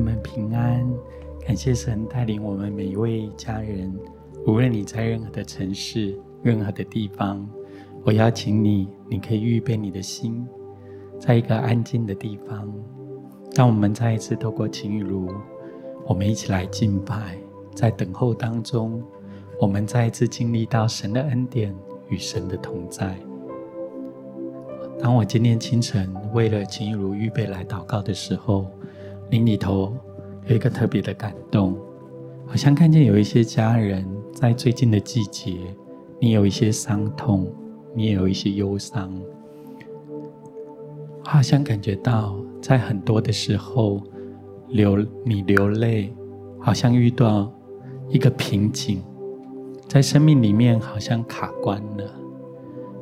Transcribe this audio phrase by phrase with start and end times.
[0.00, 0.84] 们平安。
[1.46, 3.92] 感谢神带领我们每一位家人，
[4.46, 7.48] 无论你在任何的城市、任何的地方，
[8.04, 10.46] 我邀请你，你可以预备你的心，
[11.18, 12.72] 在一个安静的地方。
[13.54, 15.28] 当我们再一次透过晴雨如，
[16.06, 17.36] 我们一起来敬拜，
[17.74, 19.02] 在等候当中，
[19.60, 21.74] 我们再一次经历到神的恩典
[22.08, 23.16] 与神的同在。
[25.00, 28.66] 当我今天清晨为了晴雨如预备来祷告的时候，
[29.30, 29.94] 灵里头
[30.46, 31.78] 有一个特别的感动，
[32.46, 35.56] 好像看见有一些家人在最近的季节，
[36.18, 37.52] 你有一些伤痛，
[37.94, 39.08] 你也有一些忧伤，
[41.24, 44.02] 好像感觉到在很多的时候
[44.68, 46.12] 流你流泪，
[46.58, 47.52] 好像遇到
[48.08, 49.00] 一个瓶颈，
[49.86, 52.16] 在生命里面好像卡关了。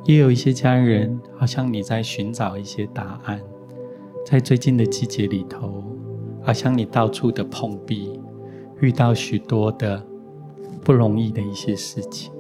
[0.05, 3.41] 也有一些家人，好像你在寻找一些答案，
[4.27, 5.83] 在最近的季节里头，
[6.49, 8.19] 好像你到处的碰壁，
[8.81, 10.03] 遇到许多的
[10.83, 12.33] 不容易的一些事情，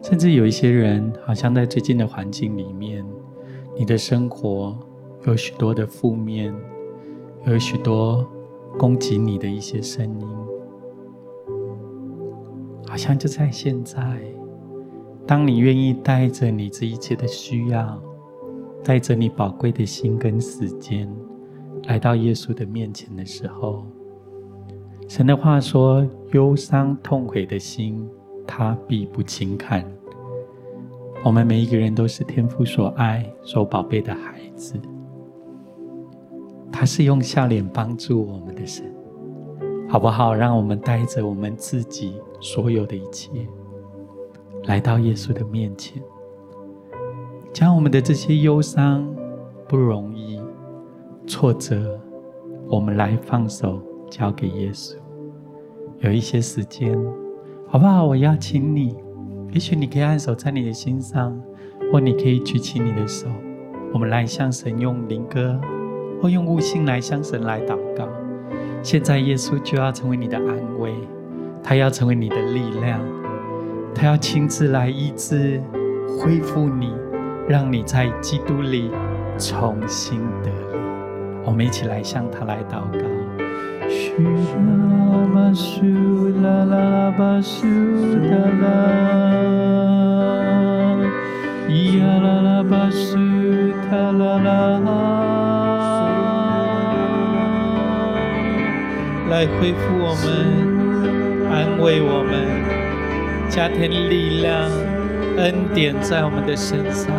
[0.00, 3.04] 甚至有一些人，好像在最近的环境里面，
[3.76, 4.78] 你的生活
[5.26, 6.54] 有许多的负面，
[7.48, 8.24] 有许多
[8.78, 10.28] 攻击你的一些声音，
[12.86, 14.20] 好像就在现在。
[15.26, 18.00] 当你愿意带着你这一切的需要，
[18.84, 21.12] 带着你宝贵的心跟时间，
[21.88, 23.84] 来到耶稣的面前的时候，
[25.08, 28.08] 神的话说：“忧伤痛悔的心，
[28.46, 29.84] 他必不轻看。”
[31.24, 34.74] 我们每一个人都是天父所爱、所宝贝的孩子，
[36.72, 38.84] 他是用笑脸帮助我们的神，
[39.88, 40.34] 好不好？
[40.34, 43.28] 让我们带着我们自己所有的一切。
[44.64, 46.02] 来到耶稣的面前，
[47.52, 49.06] 将我们的这些忧伤、
[49.68, 50.31] 不容易、
[51.26, 52.00] 挫折，
[52.68, 54.96] 我们来放手交给耶稣。
[56.00, 56.98] 有一些时间，
[57.68, 58.04] 好不好？
[58.04, 58.96] 我邀请你，
[59.52, 61.40] 也许你可以按手在你的心上，
[61.92, 63.28] 或你可以举起你的手，
[63.92, 65.60] 我们来向神用灵歌，
[66.20, 68.08] 或用悟性来向神来祷告。
[68.82, 70.92] 现在耶稣就要成为你的安慰，
[71.62, 73.00] 他要成为你的力量。
[73.94, 75.62] 他要亲自来医治、
[76.18, 76.92] 恢复你，
[77.46, 78.90] 让你在基督里
[79.38, 80.82] 重新得力。
[81.44, 82.98] 我们一起来向他来祷告。
[99.30, 102.32] 来恢复我们，安慰我们。
[103.48, 104.70] 加添力量、
[105.36, 107.12] 恩典在我们的身上，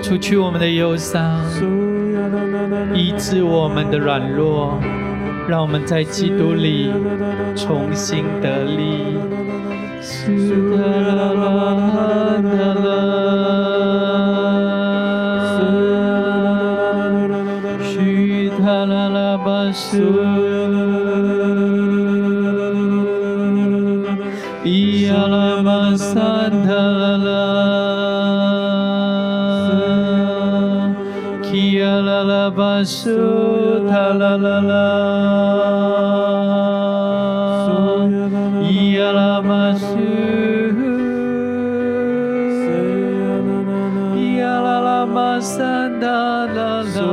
[0.00, 1.40] 除去我们的忧伤，
[2.94, 4.78] 医治我们的软弱，
[5.48, 6.90] 让我们在基督里
[7.56, 9.16] 重新得力。
[32.84, 34.88] su ta la la la.
[38.94, 40.08] Ya la ma su.
[44.36, 47.10] Ya la la ma san da la la.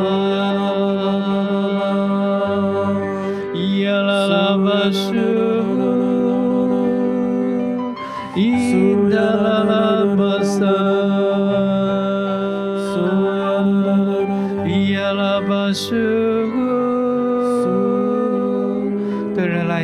[3.81, 5.29] Ya la la ma su.
[8.35, 9.58] İn da la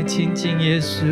[0.05, 1.03] 亲近耶稣，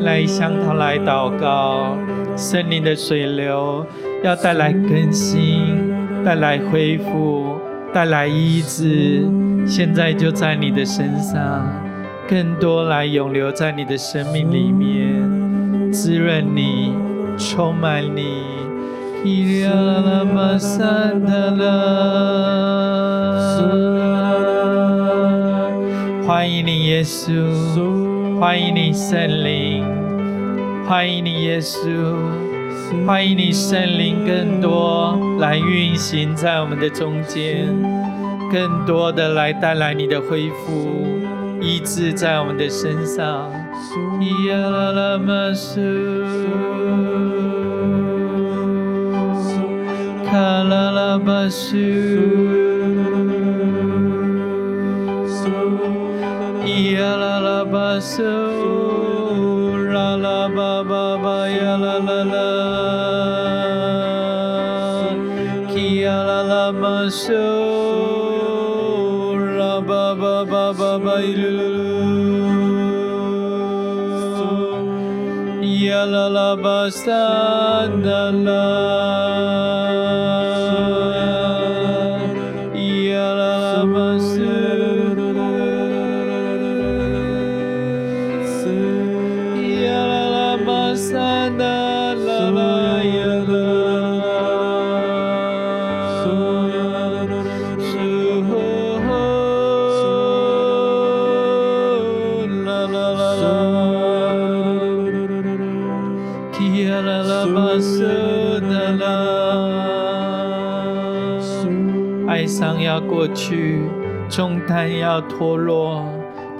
[0.00, 1.96] 来向他来祷告。
[2.36, 3.86] 圣灵的水流
[4.24, 5.94] 要带来更新，
[6.24, 7.58] 带来恢复，
[7.92, 9.28] 带来医治。
[9.66, 11.70] 现在就在你的身上，
[12.28, 16.92] 更多来永留在你的生命里面，滋润你，
[17.38, 18.42] 充满你。
[26.26, 28.13] 欢迎你，耶稣！
[28.44, 29.82] 欢迎你，圣灵！
[30.86, 31.88] 欢迎你，耶稣！
[33.06, 34.22] 欢迎你，圣灵！
[34.26, 37.74] 更多来运行在我们的中间，
[38.52, 41.06] 更多的来带来你的恢复、
[41.58, 43.50] 医治在我们的身上。
[50.26, 52.73] 卡拉拉巴苏。
[57.94, 58.18] 啦巴嗦，
[59.92, 62.34] 啦啦巴巴巴呀啦啦啦，
[65.70, 67.30] 叽呀啦啦巴嗦，
[69.58, 71.46] 啦巴巴巴巴巴哟噜
[75.62, 76.56] 噜，呀啦啦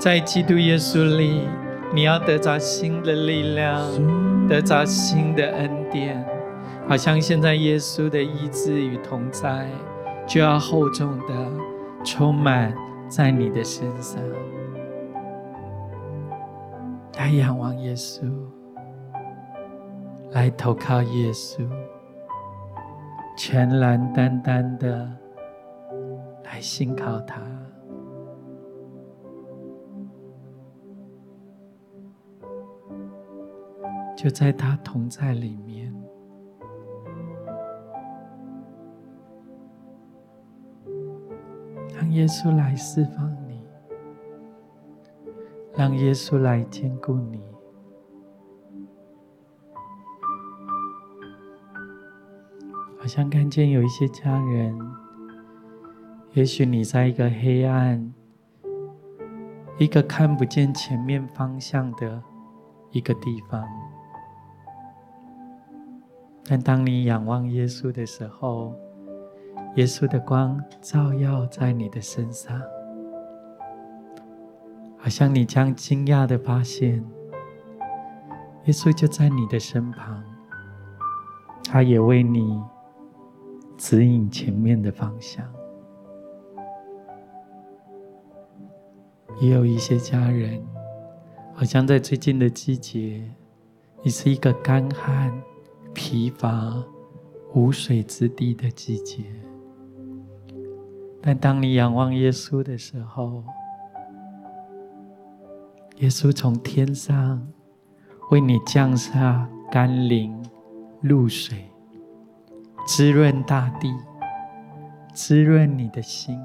[0.05, 1.49] 在基督耶稣里，
[1.95, 3.81] 你要得着新的力量，
[4.47, 6.23] 得着新的恩典，
[6.87, 9.67] 好像现在耶稣的医治与同在，
[10.27, 11.35] 就要厚重的
[12.05, 12.75] 充满
[13.09, 14.23] 在你的身上。
[17.17, 18.31] 来仰望耶稣，
[20.33, 21.67] 来投靠耶稣，
[23.39, 25.09] 全然单单的。
[26.45, 27.41] 来信靠他，
[34.25, 35.95] 就在他同在里面，
[41.95, 43.63] 让耶稣来释放你，
[45.77, 47.39] 让耶稣来兼顾你，
[52.99, 54.75] 好像看见有一些家人。
[56.33, 58.15] 也许你在一个黑暗、
[59.77, 62.23] 一个看不见前面方向的
[62.91, 63.63] 一个地方，
[66.47, 68.75] 但当你仰望耶稣的时候，
[69.77, 72.61] 耶稣的光照耀在你的身上，
[74.99, 77.05] 好像你将惊讶的发现，
[78.67, 80.23] 耶稣就在你的身旁，
[81.65, 82.63] 他也为你
[83.77, 85.45] 指引前面的方向。
[89.41, 90.63] 也有一些家人，
[91.55, 93.29] 好像在最近的季节，
[94.03, 95.33] 你是一个干旱、
[95.95, 96.75] 疲乏、
[97.55, 99.25] 无水之地的季节。
[101.23, 103.43] 但当你仰望耶稣的时候，
[105.99, 107.47] 耶稣从天上
[108.31, 110.45] 为你降下甘霖、
[111.01, 111.71] 露水，
[112.87, 113.95] 滋润大地，
[115.15, 116.39] 滋润你的心。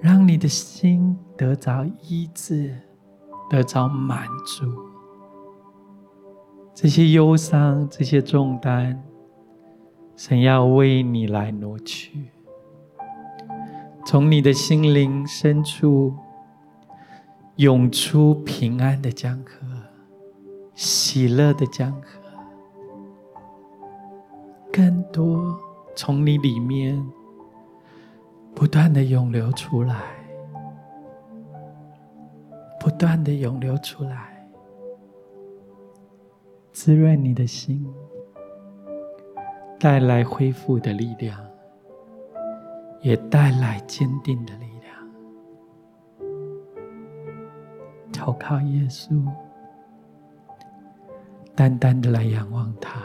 [0.00, 2.76] 让你的心得着医治，
[3.48, 4.91] 得着满足。
[6.74, 9.02] 这些忧伤，这些重担，
[10.16, 12.30] 神要为你来挪去。
[14.04, 16.14] 从你的心灵深处
[17.56, 19.66] 涌出平安的江河，
[20.74, 22.18] 喜乐的江河，
[24.72, 25.58] 更多
[25.94, 27.02] 从你里面。
[28.54, 29.96] 不断的涌流出来，
[32.78, 34.31] 不断的涌流出来，
[36.72, 37.86] 滋润你的心，
[39.78, 41.38] 带来恢复的力量，
[43.02, 44.82] 也带来坚定的力量。
[48.12, 49.22] 投靠耶稣，
[51.54, 53.02] 单单的来仰望他。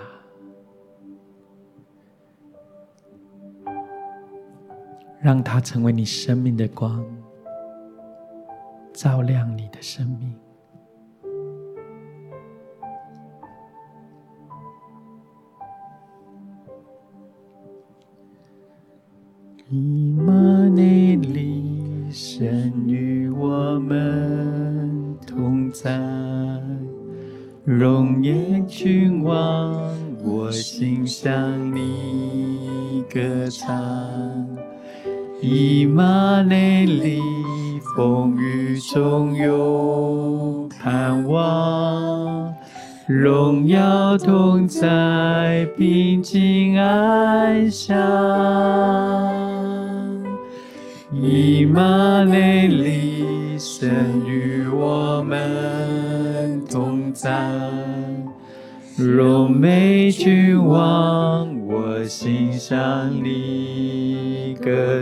[5.20, 7.04] 让它成为你生命的光，
[8.94, 10.34] 照亮你的生命。
[19.70, 20.17] 以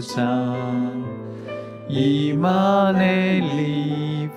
[0.06, 0.56] 你歌唱，
[1.88, 4.30] 以马内利。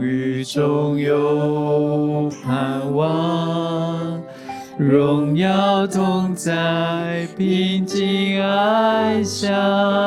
[0.00, 4.22] 雨中有盼望，
[4.78, 9.97] 荣耀同在，平静安详。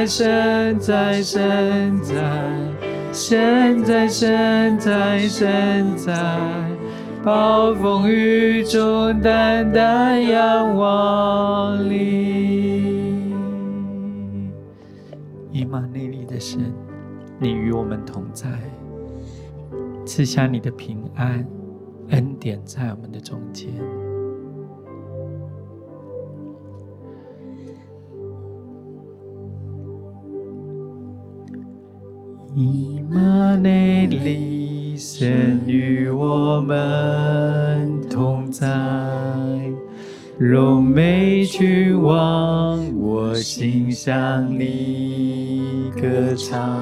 [0.00, 2.14] 在，神在，神在，
[3.12, 6.14] 神在，神在，神在，
[7.22, 13.34] 暴风雨中淡淡仰望你。
[15.52, 16.72] 以马内利的神，
[17.38, 18.48] 你与我们同在，
[20.06, 21.46] 赐下你的平安
[22.08, 23.68] 恩典在我们的中间。
[32.60, 38.68] 以马内利，神与我们同在，
[40.36, 46.78] 荣美君王，我心向你歌唱。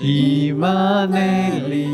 [0.00, 1.86] 以马内利，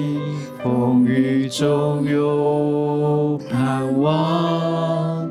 [0.62, 5.28] 风雨中有盼望，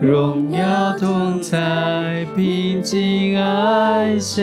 [0.00, 4.42] 荣耀同在，平静安详。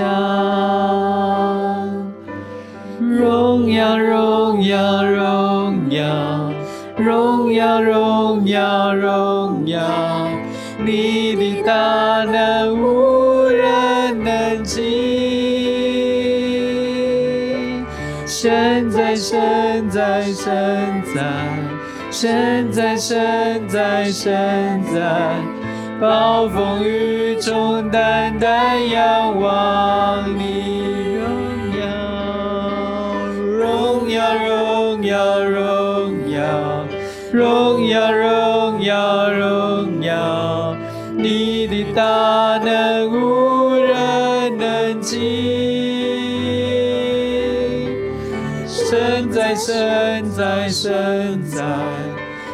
[3.22, 6.52] 荣耀，荣耀，荣耀，
[6.98, 9.80] 荣耀，荣耀，荣耀，
[10.84, 14.80] 你的大能无人能及。
[18.26, 21.22] 神在，神在，神在，
[22.10, 25.00] 神在，神在，神在，
[26.00, 30.71] 暴风雨中单单仰望你。
[34.44, 36.86] 荣耀，荣耀，
[37.32, 40.76] 荣耀，荣耀，荣耀
[41.16, 45.20] 你的大能无人能及。
[48.68, 51.64] 神在，神在，神在，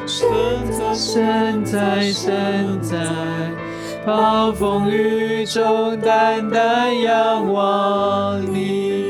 [0.05, 0.27] 神
[0.71, 2.97] 在，神在，神在，
[4.05, 9.05] 暴风雨中单单仰望你。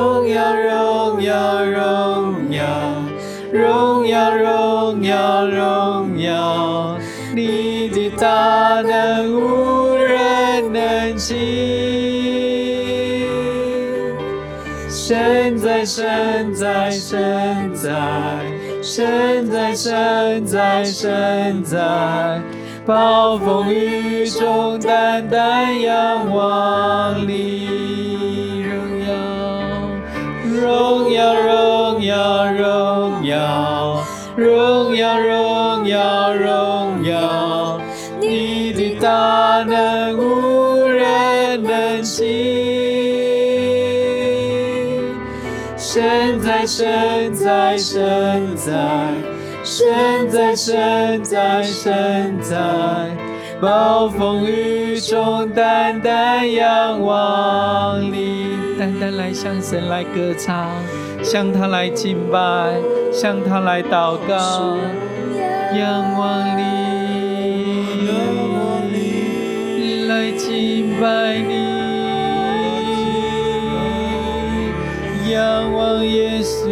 [0.00, 2.64] 荣耀，荣耀，荣耀，
[3.52, 4.70] 荣耀，荣。
[5.02, 6.98] 耀，荣耀，
[7.34, 11.34] 你的大能无人能及。
[14.88, 17.90] 神在，神在，神在，
[18.82, 22.40] 神在，神在，神在，
[22.84, 27.69] 暴风雨中淡淡仰望你。
[31.34, 34.02] 荣耀，荣耀，
[34.36, 37.80] 荣耀，荣耀，荣耀，荣耀，
[38.20, 42.70] 你的大能无人能及。
[45.76, 48.72] 神在，神在，神在，
[49.64, 52.56] 神在，神在，神在，
[53.60, 58.46] 暴风雨中淡淡仰望你。
[58.78, 60.70] 淡淡来向神来歌唱，
[61.22, 62.80] 向他来敬拜，
[63.12, 64.76] 向他来祷告，
[65.76, 66.62] 仰望你，
[70.08, 71.52] 来敬拜你，
[75.30, 76.68] 仰望耶稣，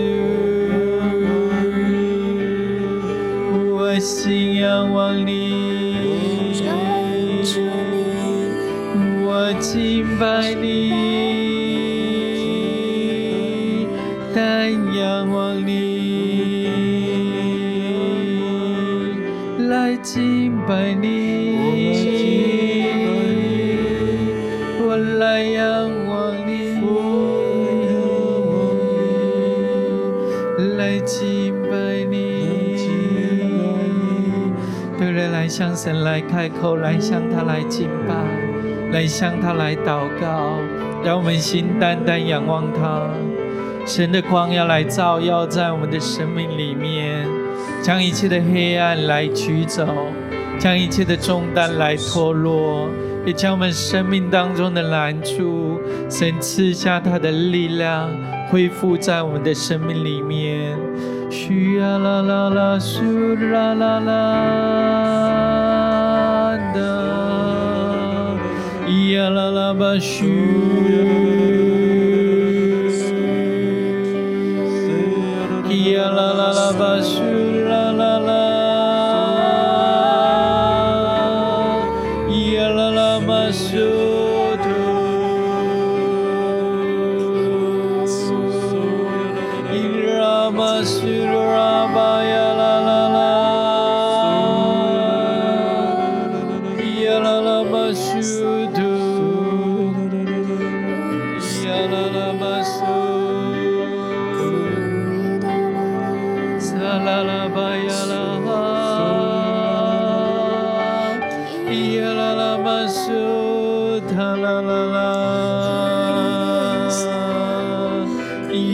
[3.71, 5.55] 我心仰望你，
[9.25, 10.78] 我敬拜你。
[14.35, 16.69] 在仰望你，
[19.69, 21.57] 来敬拜你，
[24.81, 26.79] 我来仰望你，
[30.77, 32.17] 来敬拜你。
[34.99, 38.15] 对人来向神来开口，来向他来敬拜，
[38.93, 40.59] 来向他来祷告，
[41.05, 43.11] 让我们心单单仰望他。
[43.89, 47.27] 神的光要来照耀在我们的生命里面，
[47.83, 49.87] 将一切的黑暗来驱走。
[50.59, 52.91] 将一切的重担来脱落，
[53.25, 55.81] 也将我们生命当中的难处，
[56.11, 58.11] 神赐下他的力量，
[58.51, 60.77] 恢复在我们的生命里面。
[61.31, 63.01] 需呀啦啦啦，苏
[63.37, 64.13] 啦啦啦
[66.75, 66.81] 的，
[69.13, 70.27] 呀啦啦吧咻，
[76.79, 77.28] 发现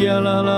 [0.07, 0.55] 单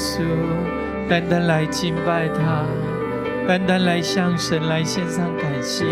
[0.00, 0.22] 稣，
[1.10, 2.64] 单单来敬拜他，
[3.46, 5.84] 单单来向神来献上感谢，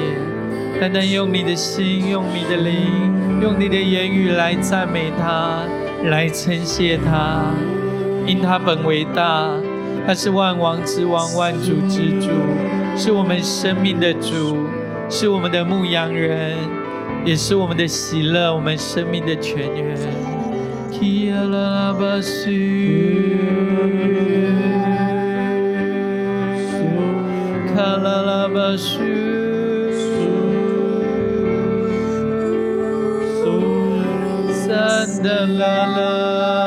[0.81, 5.61] 单单用你的心，用你的灵，用你的言语来赞美他，
[6.05, 7.53] 来称谢他，
[8.27, 9.51] 因他本为大，
[10.07, 12.31] 他是万王之王，万主之主，
[12.97, 14.67] 是我们生命的主，
[15.11, 16.57] 是我们的牧羊人，
[17.27, 19.95] 也是我们的喜乐，我们生命的泉源。
[35.59, 36.58] 啦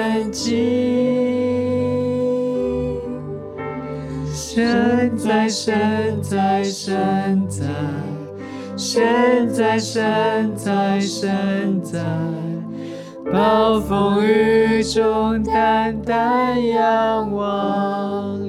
[0.00, 0.56] 深情
[4.32, 7.68] 深在深在深在
[8.78, 12.00] 深在深在深在
[13.30, 18.39] 暴风雨中淡淡仰望。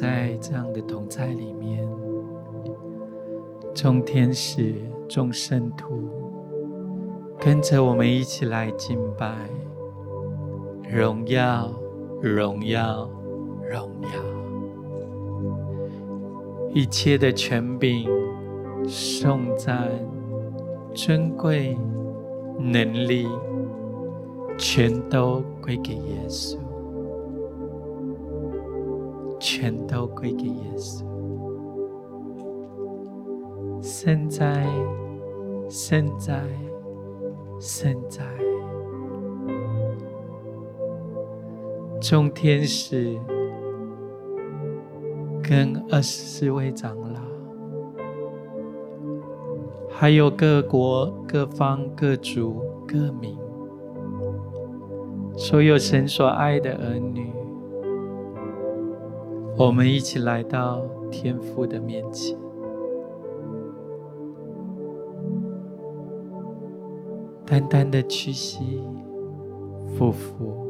[0.00, 1.84] 在这样的同在里面，
[3.74, 4.76] 众天使、
[5.08, 6.08] 众圣徒
[7.36, 9.34] 跟着我们一起来敬拜。
[10.88, 11.68] 荣耀，
[12.22, 13.10] 荣耀，
[13.68, 14.08] 荣耀。
[16.72, 18.08] 一切的权柄、
[18.86, 19.90] 颂赞、
[20.94, 21.76] 尊贵、
[22.56, 23.26] 能力，
[24.56, 26.56] 全都归给耶稣，
[29.38, 31.04] 全都归给耶稣。
[33.80, 34.66] 圣哉，
[35.68, 36.42] 圣哉，
[37.60, 38.22] 圣哉！
[42.00, 43.18] 众天使
[45.42, 47.20] 跟二十四位长老，
[49.90, 53.36] 还有各国、各方、各族、各民，
[55.36, 57.32] 所有神所爱的儿女，
[59.58, 62.38] 我们一起来到天父的面前，
[67.44, 68.80] 单单的屈膝，
[69.96, 70.64] 俯伏。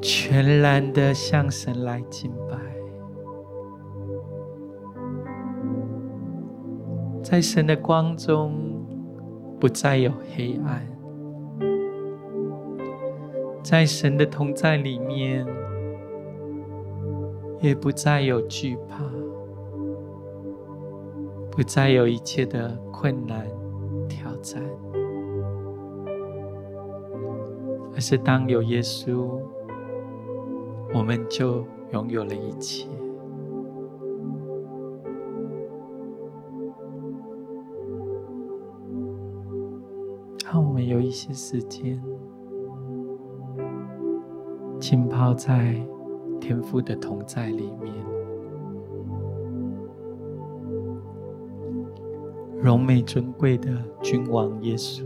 [0.00, 2.56] 全然的向神来敬拜，
[7.22, 8.54] 在神的光中
[9.60, 10.86] 不再有黑暗，
[13.62, 15.46] 在神的同在里面
[17.60, 19.02] 也不再有惧怕，
[21.50, 23.46] 不再有一切的困难
[24.08, 24.62] 挑战，
[27.94, 29.40] 而是当有耶稣。
[30.94, 32.88] 我们就拥有了一切。
[40.50, 42.02] 让我们有一些时间
[44.80, 45.76] 浸泡在
[46.40, 47.92] 天父的同在里面，
[52.62, 53.70] 荣美尊贵的
[54.02, 55.04] 君王耶稣。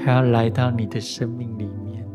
[0.00, 2.06] 他要来到你的生命里面，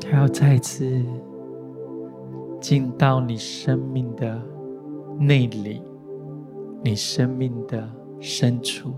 [0.00, 1.04] 他要再次
[2.60, 4.40] 进到你生命的
[5.18, 5.82] 内里，
[6.82, 7.88] 你生命的
[8.18, 8.92] 深处，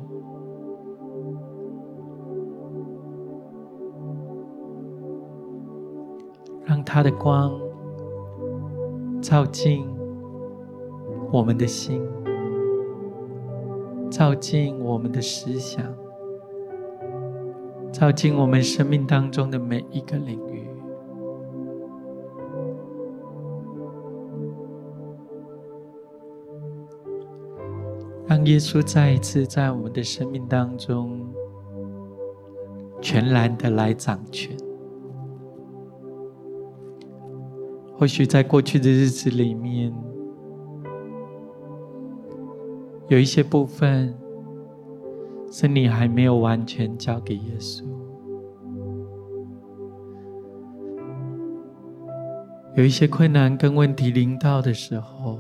[6.67, 7.59] 让他的光
[9.23, 9.89] 照进
[11.33, 12.03] 我们的心。
[14.09, 15.85] 照进我们的思想，
[17.93, 20.67] 照进我们生命当中的每一个领域，
[28.27, 31.21] 让耶稣再一次在我们的生命当中
[33.03, 34.57] 全然的来掌权。
[37.99, 39.93] 或许在过去的日子里面，
[43.09, 44.15] 有一些部分
[45.51, 47.85] 是你还没有完全交给耶稣，
[52.77, 55.39] 有一些困难跟问题临到的时候，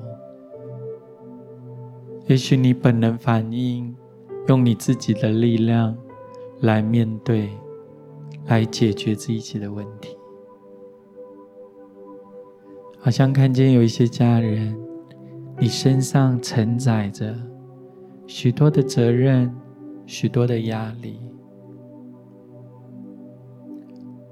[2.27, 3.95] 也许你本能反应，
[4.49, 5.95] 用你自己的力量
[6.61, 7.51] 来面对，
[8.47, 10.16] 来解决这一切的问题，
[13.07, 14.77] 好像看见有一些家人，
[15.61, 17.33] 你身上承载着。
[18.27, 19.55] 许多的责任，
[20.07, 21.21] 许多的压力，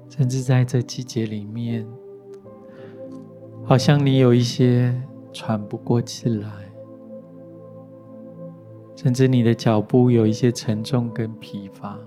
[0.09, 1.87] 甚至在这季节里面，
[3.63, 4.93] 好像你有一些
[5.31, 6.49] 喘不过气来，
[8.93, 11.97] 甚至你的脚步有一些沉重跟疲乏，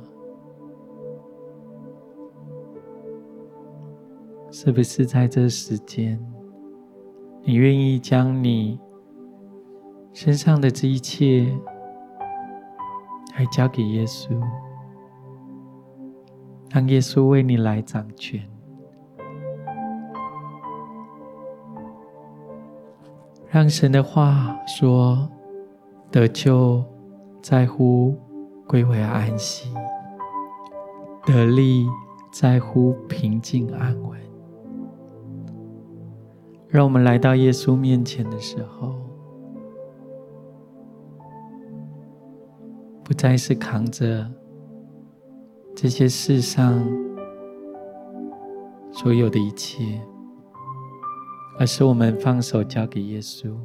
[4.51, 6.23] 是不是在这时间，
[7.45, 8.79] 你愿意将你
[10.13, 11.47] 身上的这一切，
[13.33, 14.29] 还交给耶稣，
[16.71, 18.47] 让耶稣为你来掌权，
[23.49, 25.31] 让神的话说：
[26.11, 26.85] 得救
[27.41, 28.15] 在乎
[28.67, 29.73] 归回安息，
[31.25, 31.87] 得力
[32.31, 34.28] 在乎平静安稳。
[36.69, 38.95] 让我们来到耶稣面前的时候。
[43.05, 44.31] 不再是扛着
[45.75, 46.87] 这些世上
[48.93, 49.99] 所有的一切，
[51.59, 53.57] 而是我们放手交给耶稣，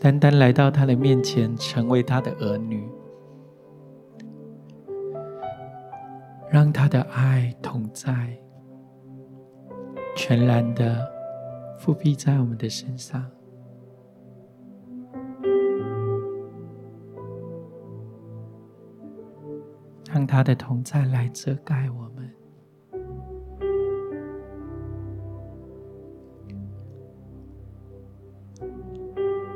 [0.00, 2.88] 单单来到他的面前，成为他的儿女，
[6.48, 8.38] 让他的爱同在，
[10.14, 11.04] 全然的
[11.80, 13.24] 覆庇在我们的身上。
[20.12, 22.34] 让他的同在来遮盖我们，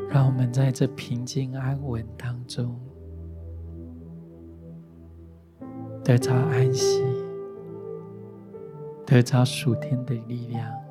[0.08, 2.80] 让我们在这平静安稳当中
[6.04, 7.02] 得着安息，
[9.04, 10.83] 得着属天的力量。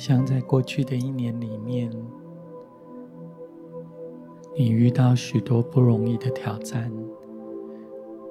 [0.00, 1.92] 像在过去的一年里面，
[4.56, 6.90] 你遇到许多不容易的挑战，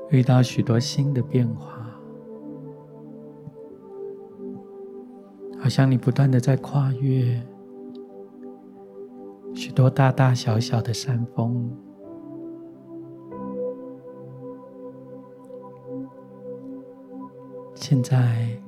[0.10, 1.96] 遇到许多新的变化，
[5.60, 7.40] 好像你不断的在跨越
[9.54, 11.72] 许多大大小小的山峰。
[17.76, 18.60] 现在，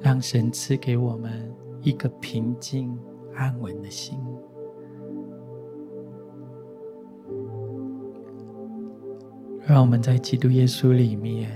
[0.00, 1.54] 让神赐给我们。
[1.82, 2.96] 一个平静
[3.34, 4.16] 安稳的心，
[9.66, 11.50] 让我们在基督耶稣里面，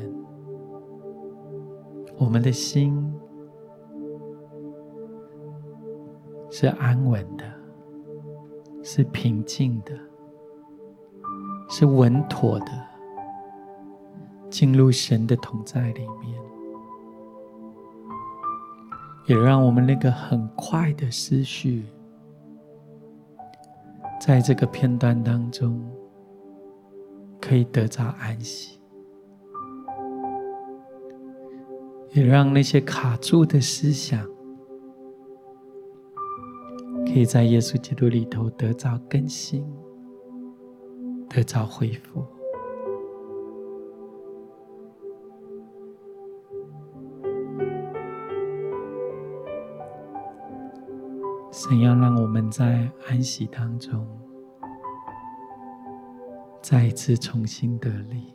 [2.19, 3.15] 我们的心
[6.51, 7.45] 是安稳的，
[8.83, 9.93] 是平静的，
[11.69, 12.67] 是稳妥的，
[14.51, 16.36] 进入神的同在里面。
[19.27, 21.85] 也让我们那个很快的思绪，
[24.21, 25.85] 在这个片段当中，
[27.41, 28.79] 可以得到安息；
[32.13, 34.25] 也让那些卡住的思想，
[37.05, 39.67] 可以在耶稣基督里头得到更新，
[41.29, 42.25] 得到恢复。
[51.69, 54.07] 神要让我们在安息当中，
[56.63, 58.33] 再一次重新得力。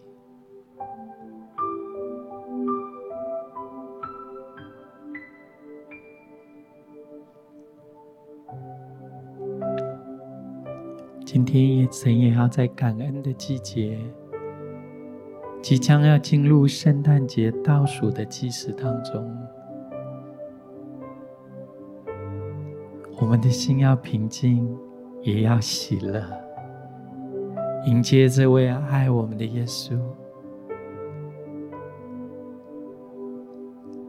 [11.25, 13.97] 今天也神也要在感恩的季节，
[15.61, 19.33] 即将要进入圣诞节倒数的计时当中。
[23.31, 24.67] 我们的心要平静，
[25.21, 26.21] 也要喜乐，
[27.85, 29.97] 迎接这位爱我们的耶稣，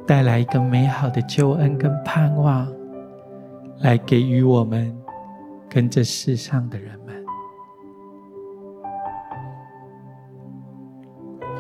[0.05, 2.67] 带来一个美好的救恩跟盼望，
[3.79, 4.93] 来给予我们
[5.71, 7.25] 跟这世上的人们。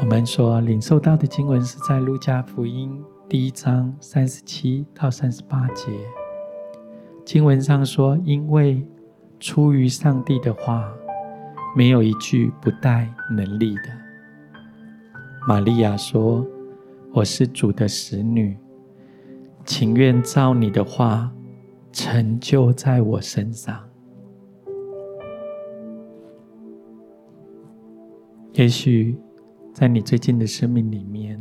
[0.00, 5.92] 我们所领受到的经文是在路加福音第一章三十七到三十八节。
[7.24, 8.86] 经文上说：“因为
[9.38, 10.92] 出于上帝的话，
[11.76, 13.82] 没有一句不带能力的。”
[15.46, 16.46] 玛利亚说
[17.14, 18.56] ：“我是主的使女，
[19.64, 21.32] 情愿照你的话
[21.92, 23.78] 成就在我身上。”
[28.54, 29.16] 也许
[29.72, 31.40] 在你最近的生命里面，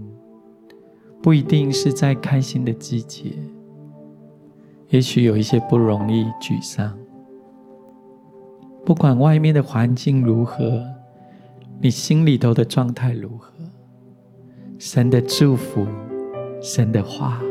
[1.21, 3.33] 不一定是在开心的季节。
[4.91, 6.97] 也许有一些不容易、沮丧。
[8.85, 10.83] 不管外面的环境如何，
[11.79, 13.53] 你心里头的状态如何，
[14.77, 15.87] 神的祝福、
[16.61, 17.41] 神的话，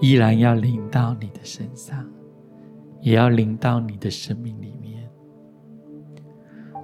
[0.00, 2.04] 依然要临到你的身上，
[3.00, 5.08] 也要临到你的生命里面。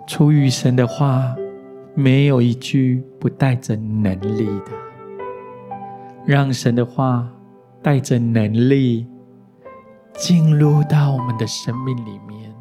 [0.06, 1.34] 出于神的话，
[1.96, 4.70] 没有一句不带着能力的。
[6.24, 7.28] 让神的话
[7.82, 9.06] 带着能力
[10.16, 12.54] 进入到我们的生命里面。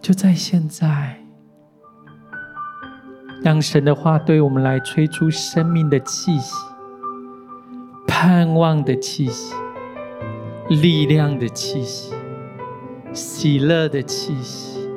[0.00, 1.18] 就在现在，
[3.42, 6.54] 让神的话对我们来吹出生命的气息、
[8.06, 9.54] 盼望的气息、
[10.68, 12.14] 力量的气息、
[13.12, 14.88] 喜乐的气息，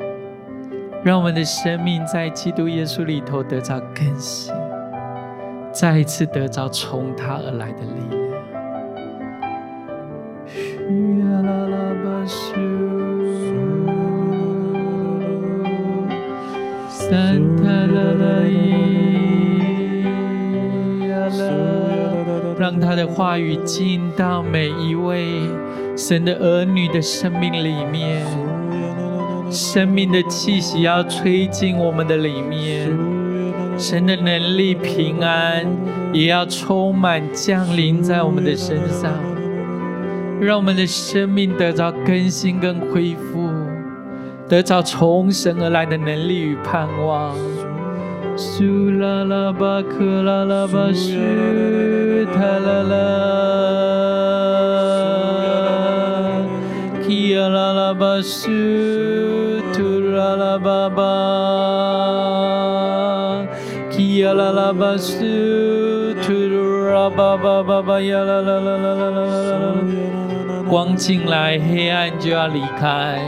[1.04, 4.54] 让我们的生命在基督耶稣里头得着更新。
[5.74, 8.31] 再一次得着从他而来的力量。
[22.60, 25.42] 让他的话语进到每一位
[25.98, 28.24] 神的儿女的生命里面，
[29.50, 32.90] 生命的气息要吹进我们的里面。
[33.78, 35.66] 神的能力、平安，
[36.14, 39.12] 也要充满降临在我们的身上，
[40.42, 43.48] 让我们的生命得着更新跟恢复，
[44.50, 47.36] 得着从神而来的能力与盼望。
[48.36, 51.12] 苏啦啦巴克拉啦巴苏
[52.34, 52.96] 塔啦啦，
[57.04, 58.50] 基亚啦啦巴苏
[59.72, 61.02] 图啦啦巴巴。
[64.22, 65.18] 呀啦啦巴苏，
[66.22, 70.31] 图鲁拉巴巴巴巴呀啦啦啦啦啦啦啦啦！
[70.72, 73.20] 光进来，黑暗就要离开；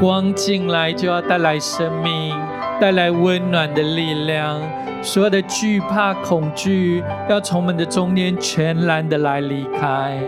[0.00, 2.36] 光进来，就要带来生命，
[2.80, 4.60] 带来温暖的力量。
[5.00, 10.18] 所有的惧怕、恐惧，要从我们的中间全然的来离开。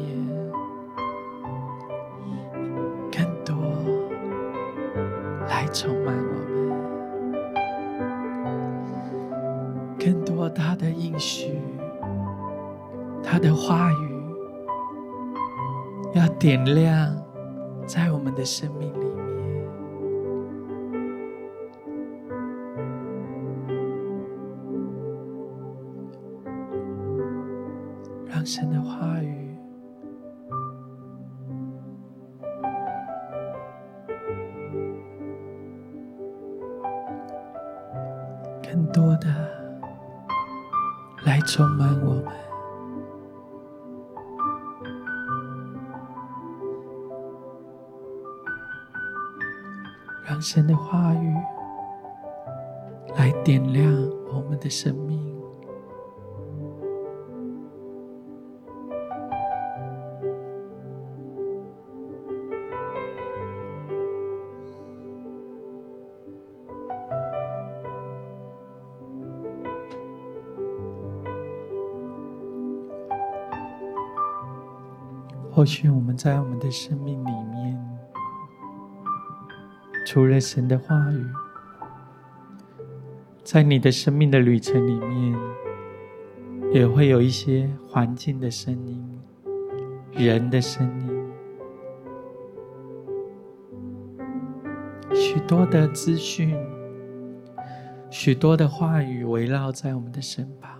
[3.11, 3.55] 更多
[5.47, 6.15] 来充满
[10.49, 11.61] 他的应许，
[13.23, 14.23] 他的话语，
[16.15, 17.15] 要点亮
[17.85, 19.25] 在我们的生命里面，
[28.27, 29.55] 让神的话语
[38.63, 38.85] 更。
[38.91, 39.27] 多的
[41.29, 42.25] 来充满我们，
[50.25, 51.35] 让神的话语
[53.15, 53.85] 来点亮
[54.33, 55.18] 我们的生命。
[75.59, 77.77] 或许我们在我们的生命里面，
[80.05, 81.25] 除了神的话语，
[83.43, 85.37] 在你的生命的旅程里面，
[86.71, 89.19] 也会有一些环境的声音、
[90.13, 91.29] 人的声音、
[95.13, 96.57] 许多的资讯，
[98.09, 100.79] 许多的话语围绕在我们的身旁。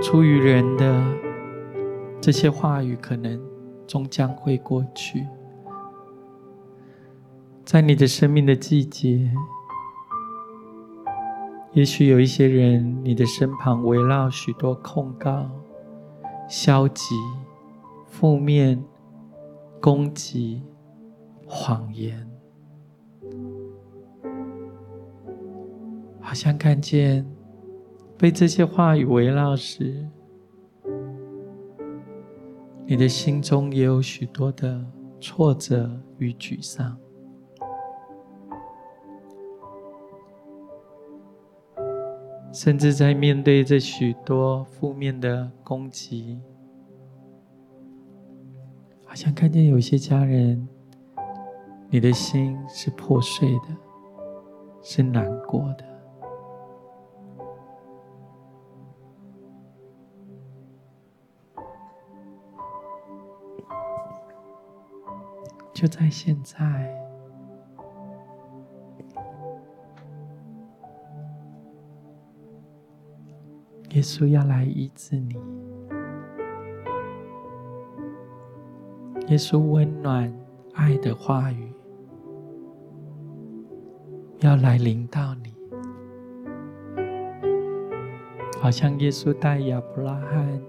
[0.00, 1.04] 出于人的
[2.20, 3.40] 这些话语，可能
[3.86, 5.26] 终将会过去。
[7.64, 9.30] 在你的生命的季节，
[11.72, 15.48] 也许有一些人，你的身旁围绕许多控告、
[16.48, 17.14] 消极、
[18.06, 18.82] 负面、
[19.80, 20.62] 攻击、
[21.46, 22.28] 谎言，
[26.20, 27.26] 好像看见
[28.16, 30.08] 被这些话语围绕时，
[32.88, 34.80] 你的心中也有许多的
[35.20, 36.96] 挫折与沮丧。
[42.52, 46.40] 甚至在面对这许多负面的攻击，
[49.04, 50.66] 好像看见有些家人，
[51.90, 53.76] 你的心是破碎的，
[54.80, 55.85] 是难过的。
[65.76, 66.56] 就在现在。
[73.90, 75.34] 耶稣要来医治你，
[79.28, 80.34] 耶稣温暖
[80.72, 81.70] 爱的话语。
[84.40, 85.54] 要来临到你，
[88.62, 90.62] 好像耶稣带亚伯拉罕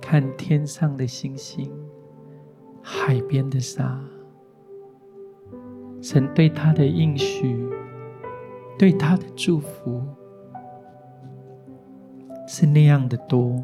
[0.00, 1.72] 看天上的星星、
[2.82, 4.00] 海边的沙，
[6.00, 7.68] 神对他的应许，
[8.78, 10.02] 对他的祝福。
[12.50, 13.62] 是那样的多，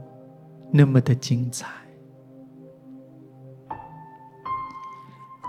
[0.71, 1.67] 那么的精彩，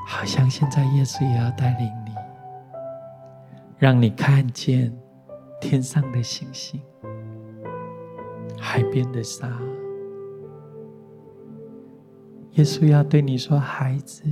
[0.07, 2.13] 好像现在耶稣也要带领你，
[3.77, 4.97] 让你看见
[5.59, 6.81] 天上的星星，
[8.57, 9.51] 海边的沙。
[12.51, 14.23] 耶稣要对你说：“孩子，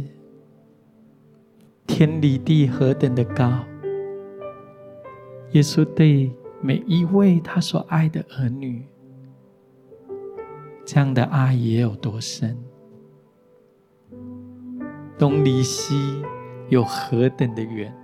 [1.95, 3.53] 天离地何等的高。”
[5.53, 8.83] 耶稣对每一位他所爱的儿女。
[10.83, 12.57] 这样的爱也有多深？
[15.19, 16.23] 东离西
[16.69, 17.95] 有何等的远？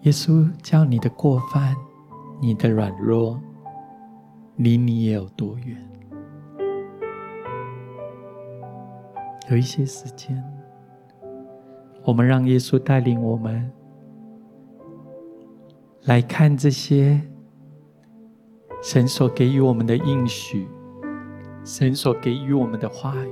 [0.00, 1.76] 耶稣叫你的过犯、
[2.40, 3.38] 你的软弱，
[4.56, 5.76] 离你也有多远？
[9.50, 10.42] 有一些时间，
[12.04, 13.70] 我们让耶稣带领我们
[16.04, 17.20] 来看这些。
[18.82, 20.66] 神所给予我们的应许，
[21.62, 23.30] 神所给予我们的话语，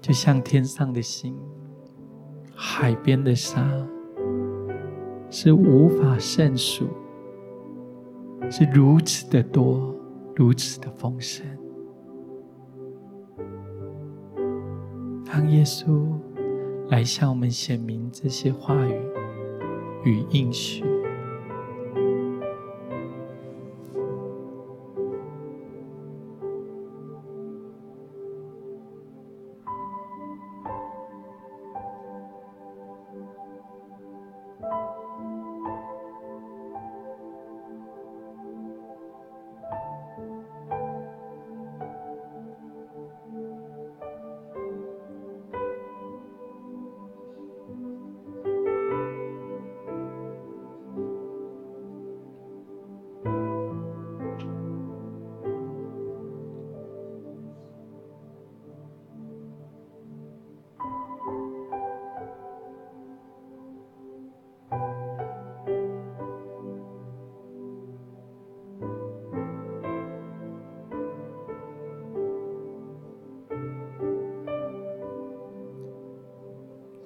[0.00, 1.36] 就像天上的星，
[2.54, 3.62] 海边的沙，
[5.28, 6.88] 是无法胜数，
[8.50, 9.94] 是如此的多，
[10.34, 11.46] 如此的丰盛。
[15.26, 16.06] 让耶稣
[16.92, 19.00] 来向我们显明这些话语
[20.04, 20.91] 与应许。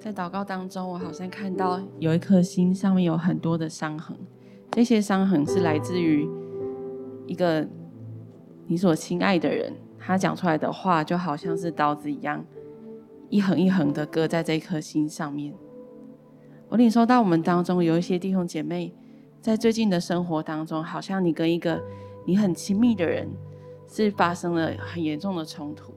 [0.07, 4.17] 在祷告当中，我好像看到有一颗心上面有很多的伤痕，
[4.71, 6.25] 这些伤痕是来自于
[7.25, 7.67] 一个
[8.67, 12.41] 你所亲爱的人，他讲出来的话就好像是刀子一样，
[13.27, 15.53] 一横一横的割在这颗心上面。
[16.69, 18.95] 我领受到我们当中有一些弟兄姐妹，
[19.41, 21.83] 在最近的生活当中，好像你跟一个
[22.25, 23.27] 你很亲密的人
[23.89, 25.91] 是发生了很严重的冲突，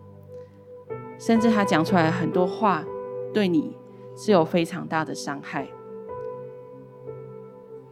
[1.16, 2.84] 甚至他讲出来很多话
[3.32, 3.78] 对你。
[4.22, 5.66] 是有非常大的伤害。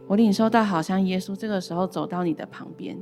[0.05, 2.95] 我领受到，好像耶稣这个时候走到你的旁边，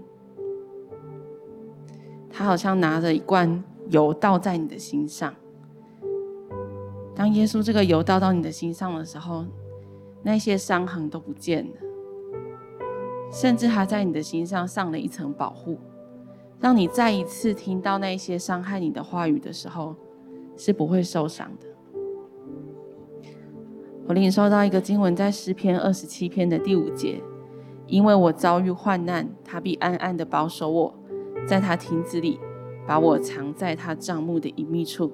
[2.30, 5.34] 他好像拿着一罐油倒在你的心上。
[7.14, 9.46] 当耶稣这个油倒到你的心上的时候，
[10.24, 11.76] 那些伤痕都不见了，
[13.30, 15.78] 甚至还在你的心上上了一层保护，
[16.62, 19.94] 让你再一次听到那些伤害你的话语的时候，
[20.56, 21.68] 是不会受伤的。
[24.08, 27.22] 我领受到一个经文，在诗篇二十七篇的第五节，
[27.88, 30.96] 因为我遭遇患难，他必暗暗的保守我，
[31.46, 32.40] 在他亭子里，
[32.88, 35.12] 把我藏在他帐幕的隐秘处，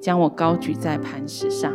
[0.00, 1.72] 将我高举在磐石上。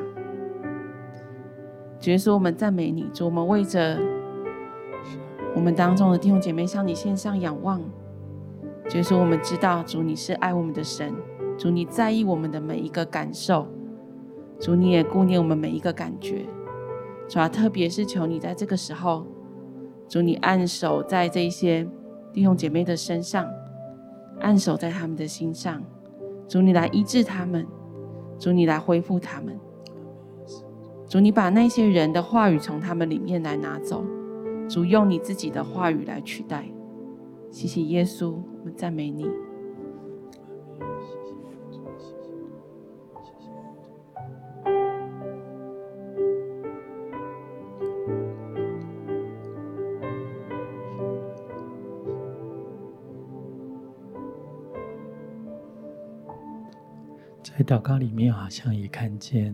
[1.98, 3.98] 主耶稣，我们赞美你，主，我们为着
[5.56, 7.82] 我们当中的弟兄姐妹向你献上仰望。
[8.90, 11.14] 主耶稣，我们知道，主你是爱我们的神，
[11.58, 13.66] 主你在意我们的每一个感受，
[14.60, 16.46] 主你也顾念我们每一个感觉。
[17.28, 19.26] 主啊，特别是求你在这个时候，
[20.08, 21.88] 主你按手在这些
[22.34, 23.48] 弟兄姐妹的身上，
[24.40, 25.84] 按手在他们的心上，
[26.48, 27.66] 主你来医治他们，
[28.38, 29.58] 主你来恢复他们。
[31.08, 34.04] 主，你把那些人的话语从他们里面来拿走，
[34.68, 36.66] 主用你自己的话语来取代。
[37.52, 39.28] 谢谢耶稣，我们赞美你。
[57.60, 59.54] 在祷告里面，好像也看见。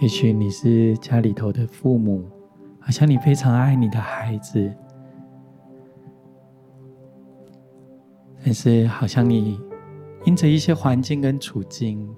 [0.00, 2.24] 也许你是家里头的父母，
[2.78, 4.72] 好像你非常爱你的孩子，
[8.44, 9.60] 但是好像你
[10.26, 12.08] 因着一些环境跟处境，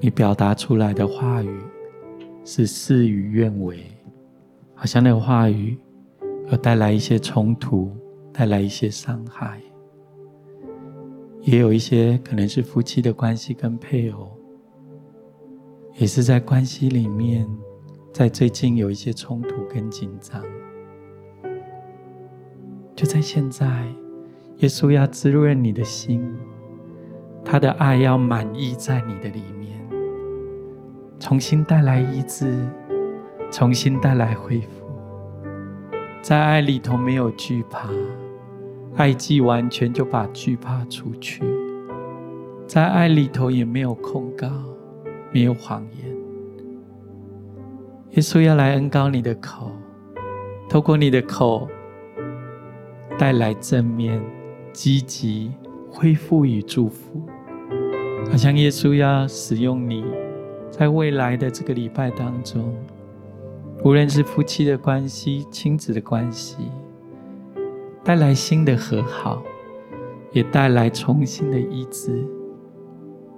[0.00, 1.60] 你表达出来的话语
[2.46, 3.84] 是事与愿违，
[4.74, 5.78] 好像那个话语
[6.50, 7.94] 有带来一些冲突，
[8.32, 9.60] 带来一些伤害，
[11.46, 14.36] 也有一些可能是夫妻的关系跟配偶。
[15.94, 17.48] 也是在关系里面，
[18.12, 20.42] 在最近有一些冲突跟紧张，
[22.96, 23.64] 就在现在，
[24.56, 26.20] 耶稣要滋润你的心，
[27.44, 29.80] 他的爱要满溢在你的里面，
[31.20, 32.58] 重新带来医治，
[33.52, 34.84] 重新带来恢复，
[36.20, 37.88] 在爱里头没有惧怕，
[38.96, 41.42] 爱既完全就把惧怕除去，
[42.66, 44.48] 在爱里头也没有控告。
[45.32, 46.16] 没有谎言，
[48.12, 49.70] 耶稣要来恩高你的口，
[50.66, 51.68] 透过你的口
[53.18, 54.18] 带来正面、
[54.72, 55.52] 积极、
[55.90, 57.20] 恢复与祝福。
[58.30, 60.06] 好像耶稣要使用你，
[60.70, 62.74] 在未来的这个礼拜当中，
[63.84, 66.56] 无论是夫妻的关系、亲子的关系，
[68.06, 69.42] 带来新的和好，
[70.32, 72.24] 也带来重新的医治。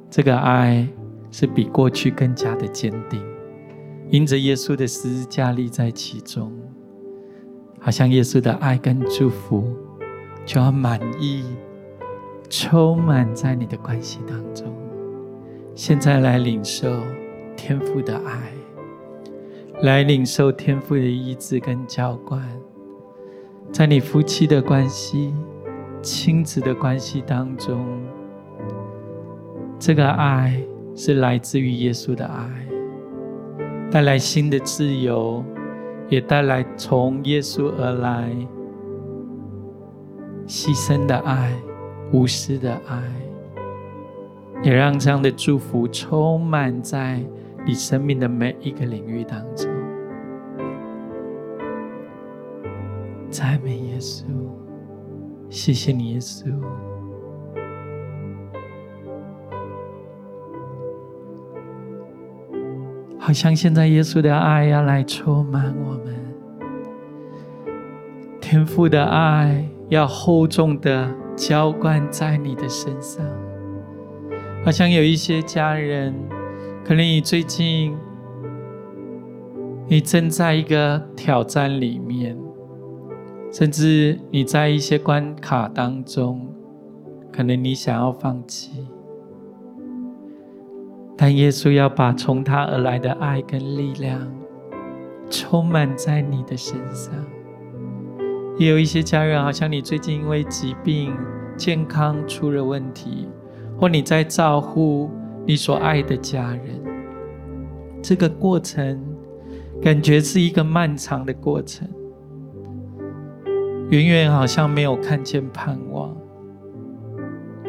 [0.08, 0.86] 这个爱。
[1.30, 3.22] 是比过去更加的坚定，
[4.08, 6.50] 因着耶稣的十字架立在其中，
[7.78, 9.76] 好像耶稣的爱跟祝福
[10.46, 11.44] 就要满溢，
[12.48, 14.74] 充满在你的关系当中。
[15.74, 16.88] 现在来领受
[17.54, 18.50] 天父的爱，
[19.82, 22.42] 来领受天父的医治跟浇灌，
[23.72, 25.34] 在你夫妻的关系、
[26.02, 27.86] 亲子的关系当中，
[29.78, 30.60] 这个爱。
[31.00, 32.50] 是来自于耶稣的爱，
[33.88, 35.44] 带来新的自由，
[36.08, 38.34] 也带来从耶稣而来
[40.44, 41.52] 牺牲的爱、
[42.12, 43.00] 无私的爱，
[44.64, 47.22] 也让这样的祝福充满在
[47.64, 49.67] 你生命的每一个领域当中。
[53.39, 54.24] 赞美耶稣，
[55.49, 56.53] 谢谢你，耶稣。
[63.16, 66.16] 好像现在耶稣的爱要来充满我们，
[68.41, 73.24] 天父的爱要厚重的浇灌在你的身上。
[74.64, 76.12] 好像有一些家人，
[76.84, 77.97] 可能你最近
[79.86, 82.36] 你正在一个挑战里面，
[83.51, 86.46] 甚至你在一些关卡当中，
[87.32, 88.86] 可能你想要放弃。
[91.16, 94.30] 但耶稣要把从他而来的爱跟力量
[95.28, 97.12] 充满在你的身上。
[98.59, 101.12] 也有一些家人，好像你最近因为疾病、
[101.57, 103.28] 健康出了问题，
[103.78, 105.11] 或你在照顾
[105.46, 106.80] 你所爱的家人，
[108.03, 109.01] 这个过程
[109.80, 111.88] 感觉是一个漫长的过程，
[113.91, 116.16] 远远好像没有看见盼望。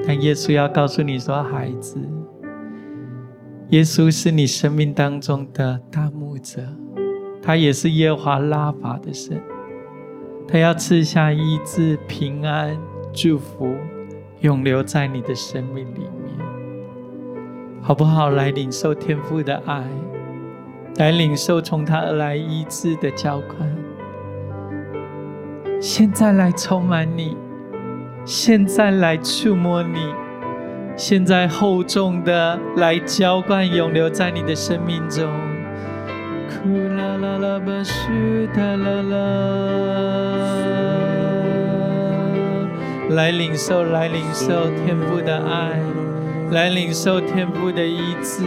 [0.05, 1.99] 但耶稣要告诉你说，孩子。
[3.69, 6.61] 耶稣是你生命当中的大牧者，
[7.41, 9.39] 他也是耶和华拉法的神，
[10.47, 12.75] 他要赐下医治、平安、
[13.13, 13.75] 祝福，
[14.41, 16.33] 永留在你的生命里面，
[17.79, 18.31] 好不好？
[18.31, 19.83] 来领受天父的爱，
[20.95, 23.75] 来领受从他而来医治的浇灌，
[25.81, 27.37] 现在来充满你，
[28.25, 30.13] 现在来触摸你。
[30.97, 35.25] 现在厚重的来浇灌，永留在你的生命中。
[36.97, 37.71] 啦啦啦巴
[38.53, 39.15] 哒啦啦，
[43.11, 45.79] 来领受，来领受天父的爱，
[46.51, 48.43] 来领受天父的医治。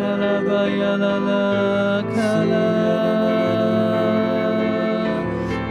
[0.00, 3.27] 啦啦巴呀啦啦卡啦，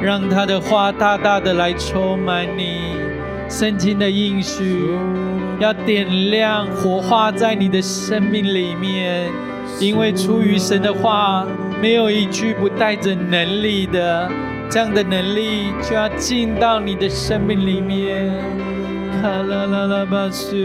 [0.01, 2.95] 让他的话大大的来充满你。
[3.49, 4.89] 圣经的应许
[5.59, 9.31] 要点亮火化在你的生命里面，
[9.79, 11.47] 因为出于神的话，
[11.81, 14.29] 没有一句不带着能力的。
[14.69, 18.29] 这样的能力就要进到你的生命里面。
[19.21, 20.55] 卡拉拉拉巴苏，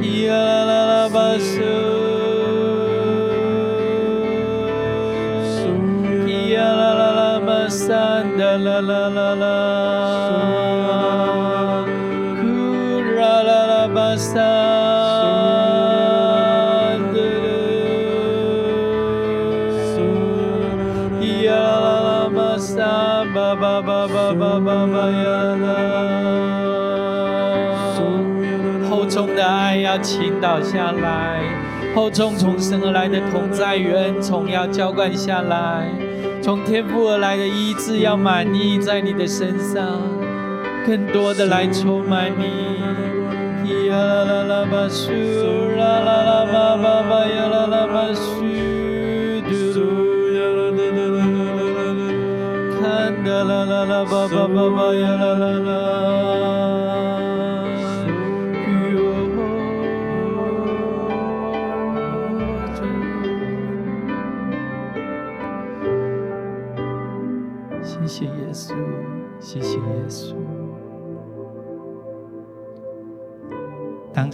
[0.00, 1.79] 咿呀啦啦啦巴苏。
[8.58, 9.46] 啦啦啦啦啦，
[12.40, 12.46] 库
[13.16, 14.40] 拉拉拉巴萨，
[21.42, 25.64] 呀啦啦巴萨，巴巴巴巴巴巴巴呀啦，
[28.90, 31.42] 厚重的爱要倾倒下来，
[31.94, 35.92] 厚重从神而来的同在与恩宠要浇灌下来。
[36.42, 39.84] 从天父而来的医治要满意在你的身上，
[40.86, 42.80] 更多的来充满你。
[43.88, 45.10] 呀啦啦巴苏，
[45.76, 46.76] 啦啦啦啦
[47.66, 48.40] 啦巴苏，
[49.74, 49.80] 嘟
[50.34, 51.20] 呀啦啦啦啦
[51.76, 52.02] 啦啦，
[52.80, 52.82] 看
[53.24, 54.16] 的啦啦啦啦
[55.14, 56.09] 啦啦啦。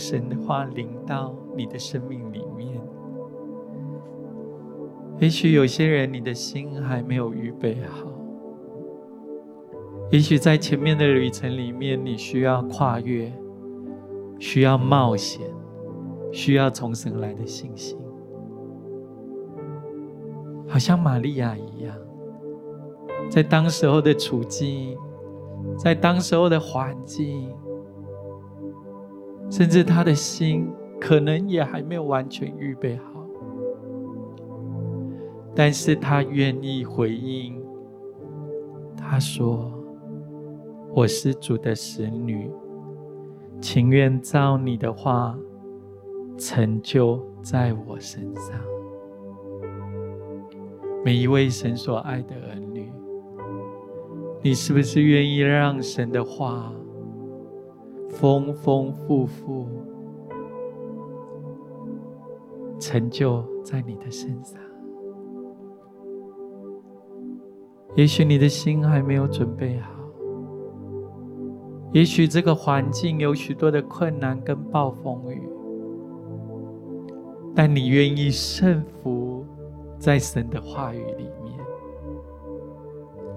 [0.09, 2.81] 神的话临到你的生命里面，
[5.19, 8.07] 也许有些人你的心还没有预备好，
[10.13, 13.33] 也许在前面的旅程里面，你需要跨越，
[14.39, 15.41] 需要冒险，
[16.31, 17.99] 需要从神来的信心，
[20.69, 21.97] 好像玛利亚一样，
[23.29, 24.97] 在当时候的处境。
[25.77, 27.51] 在当时候的环境，
[29.51, 30.69] 甚至他的心
[31.01, 33.05] 可能也还没有完全预备好，
[35.55, 37.63] 但是他愿意回应。
[38.97, 39.73] 他说
[40.93, 42.51] ：“我是主的使女，
[43.61, 45.39] 情愿照你的话
[46.37, 48.59] 成就在我身上。”
[51.05, 52.91] 每一位神所爱的儿女。
[54.43, 56.73] 你是不是愿意让神的话
[58.09, 59.69] 丰丰富富
[62.79, 64.61] 成就在你的身上？
[67.95, 69.91] 也许你的心还没有准备好，
[71.93, 75.41] 也许这个环境有许多的困难跟暴风雨，
[77.55, 79.47] 但你愿意顺服
[79.99, 81.59] 在神的话语里面。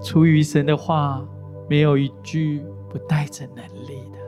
[0.02, 1.26] 出于神的话，
[1.70, 4.19] 没有一句不带着能力的。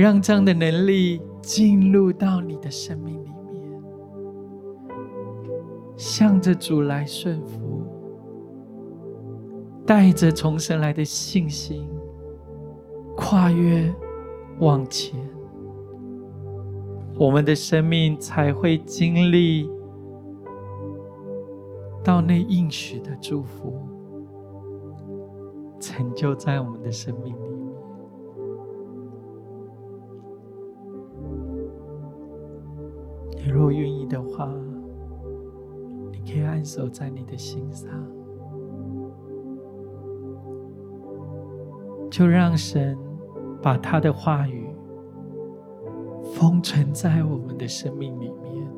[0.00, 3.82] 让这样的能力进入到你的生命里面，
[5.96, 7.82] 向着主来顺服，
[9.84, 11.86] 带着从神来的信心，
[13.16, 13.92] 跨越
[14.60, 15.20] 往前，
[17.18, 19.68] 我们的生命才会经历
[22.02, 23.78] 到那应许的祝福。
[25.78, 27.49] 成就在我们的生命里
[33.42, 34.52] 你若愿意的话，
[36.12, 37.88] 你可以按手在你的心上，
[42.10, 42.98] 就让神
[43.62, 44.68] 把他的话语
[46.34, 48.68] 封存在我们的生命里面。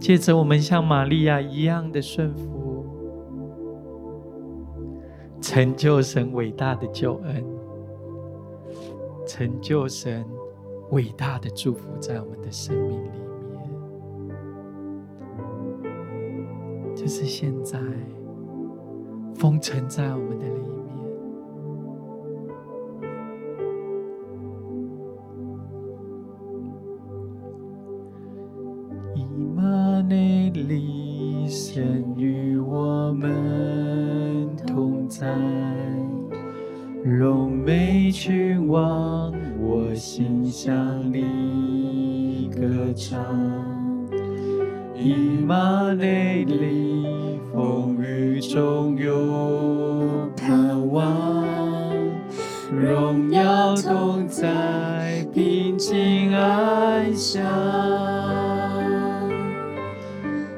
[0.00, 2.56] 借着我们像玛利亚一样的顺服。
[5.40, 7.44] 成就神伟大的救恩，
[9.24, 10.24] 成就神
[10.90, 14.36] 伟大的祝福在我们的生命里面，
[16.96, 17.78] 就是现在，
[19.34, 20.67] 封存在我们的里。
[37.48, 39.32] 荣美君王。
[39.58, 40.74] 我心向
[41.10, 43.18] 你歌唱，
[44.94, 45.14] 以
[45.46, 51.46] 马内利，风雨中有盼望，
[52.70, 57.42] 荣耀同在，平静安详，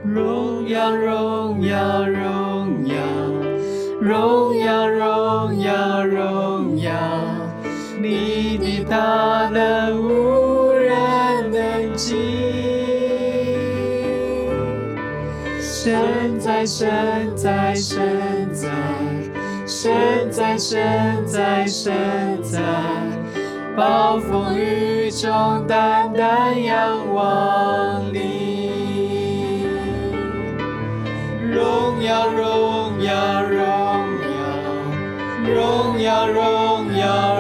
[0.05, 2.97] 荣耀荣耀荣耀，
[4.01, 4.88] 荣耀
[16.61, 18.69] 在神在神在
[19.67, 22.61] 神在神在神在，
[23.75, 29.65] 暴风雨中单单仰望你，
[31.51, 33.59] 荣耀荣耀荣
[34.29, 34.37] 耀
[35.49, 37.39] 荣耀荣耀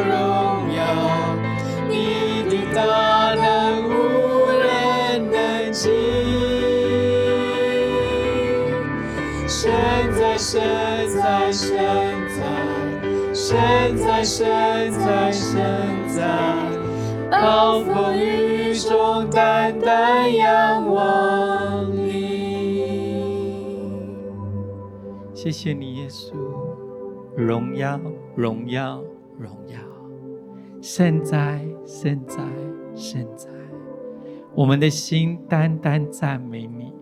[13.50, 13.58] 神
[13.96, 15.60] 在，神在，神
[16.06, 16.22] 在，
[17.32, 22.84] 暴风雨中单单仰望你。
[25.34, 26.32] 谢谢你，耶稣，
[27.36, 27.98] 荣耀，
[28.36, 29.02] 荣耀，
[29.36, 29.80] 荣耀，
[30.80, 32.44] 神在，神在，
[32.94, 33.48] 神在，
[34.54, 36.92] 我们的心单单赞美你，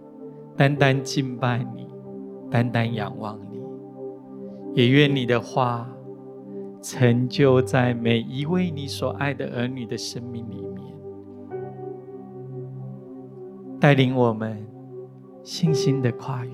[0.56, 1.86] 单单敬拜你。
[2.50, 3.60] 单单仰望你，
[4.72, 5.86] 也愿你的话
[6.80, 10.96] 成就在每一位你所爱的儿女的生命里面，
[13.80, 14.64] 带领我们
[15.42, 16.52] 信心的跨越，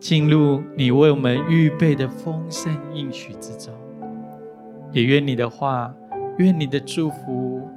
[0.00, 3.72] 进入你为我们预备的丰盛应许之中。
[4.90, 5.94] 也愿你的话，
[6.38, 7.68] 愿你的祝福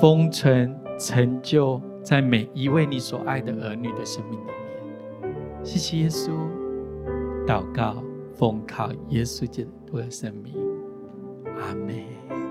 [0.00, 5.34] 封存成就在每一位你所爱的儿女的生命里面。
[5.64, 6.30] 谢谢耶稣，
[7.44, 7.96] 祷告
[8.36, 10.54] 奉靠耶稣基督的生命，
[11.58, 12.45] 阿门。